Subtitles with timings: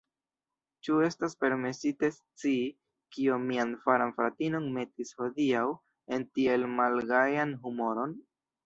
[0.85, 2.65] Ĉu estas permesite scii,
[3.17, 5.65] kio mian karan fratinon metis hodiaŭ
[6.19, 8.23] en tiel malgajan humoron?